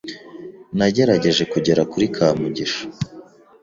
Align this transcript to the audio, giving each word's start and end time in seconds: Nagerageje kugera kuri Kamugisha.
Nagerageje 0.77 1.43
kugera 1.53 1.81
kuri 1.91 2.05
Kamugisha. 2.15 2.83